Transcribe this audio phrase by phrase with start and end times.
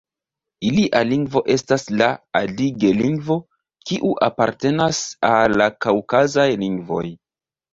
[0.69, 2.07] Ilia lingvo estas la
[2.39, 3.37] adige-lingvo,
[3.91, 7.07] kiu apartenas al la kaŭkazaj lingvoj.